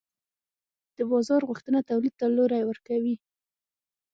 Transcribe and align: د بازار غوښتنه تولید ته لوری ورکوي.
د 0.97 0.99
بازار 1.11 1.41
غوښتنه 1.49 1.79
تولید 1.89 2.13
ته 2.19 2.25
لوری 2.35 2.61
ورکوي. 2.65 3.15